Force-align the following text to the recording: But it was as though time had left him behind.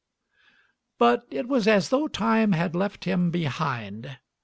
But 0.97 1.27
it 1.29 1.47
was 1.47 1.67
as 1.67 1.89
though 1.89 2.07
time 2.07 2.53
had 2.53 2.73
left 2.75 3.03
him 3.03 3.29
behind. 3.29 4.17